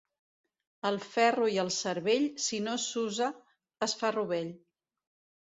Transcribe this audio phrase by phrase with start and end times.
[0.89, 3.29] El ferro i el cervell, si no s'usa,
[3.89, 4.53] es fa rovell.